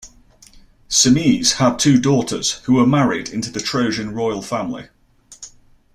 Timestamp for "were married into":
2.73-3.51